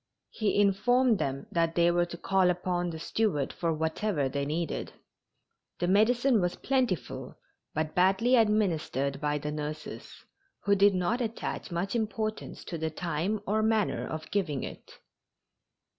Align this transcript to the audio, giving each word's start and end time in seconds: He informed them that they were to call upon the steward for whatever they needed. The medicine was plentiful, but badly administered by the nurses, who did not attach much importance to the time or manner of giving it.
He 0.31 0.59
informed 0.59 1.19
them 1.19 1.45
that 1.51 1.75
they 1.75 1.91
were 1.91 2.07
to 2.07 2.17
call 2.17 2.49
upon 2.49 2.89
the 2.89 2.97
steward 2.97 3.53
for 3.53 3.71
whatever 3.71 4.27
they 4.27 4.45
needed. 4.47 4.93
The 5.77 5.87
medicine 5.87 6.41
was 6.41 6.55
plentiful, 6.55 7.37
but 7.75 7.93
badly 7.93 8.35
administered 8.35 9.21
by 9.21 9.37
the 9.37 9.51
nurses, 9.51 10.11
who 10.63 10.73
did 10.73 10.95
not 10.95 11.21
attach 11.21 11.69
much 11.69 11.95
importance 11.95 12.63
to 12.63 12.79
the 12.79 12.89
time 12.89 13.41
or 13.45 13.61
manner 13.61 14.07
of 14.07 14.31
giving 14.31 14.63
it. 14.63 14.91